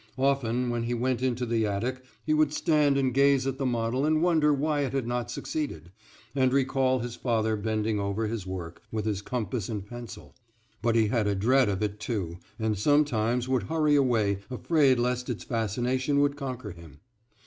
Often 0.17 0.71
when 0.71 0.81
he 0.81 0.95
went 0.95 1.21
into 1.21 1.45
the 1.45 1.67
attic 1.67 2.03
he 2.25 2.33
would 2.33 2.51
stand 2.55 2.97
and 2.97 3.13
gaze 3.13 3.45
at 3.45 3.59
the 3.59 3.67
model 3.67 4.03
and 4.03 4.19
wonder 4.23 4.51
why 4.51 4.79
it 4.81 4.93
had 4.93 5.05
not 5.05 5.29
succeeded, 5.29 5.91
and 6.33 6.51
recall 6.51 6.97
his 6.97 7.15
father 7.15 7.55
bending 7.55 7.99
over 7.99 8.25
his 8.25 8.47
work, 8.47 8.81
with 8.91 9.05
his 9.05 9.21
compass 9.21 9.69
and 9.69 9.85
pencil. 9.85 10.33
But 10.81 10.95
he 10.95 11.09
had 11.09 11.27
a 11.27 11.35
dread 11.35 11.69
of 11.69 11.83
it 11.83 11.99
too, 11.99 12.39
and 12.57 12.79
sometimes 12.79 13.47
would 13.47 13.61
hurry 13.69 13.95
away, 13.95 14.39
afraid 14.49 14.97
lest 14.97 15.29
its 15.29 15.43
fascination 15.43 16.19
would 16.19 16.35
conquer 16.35 16.71
him. 16.71 17.01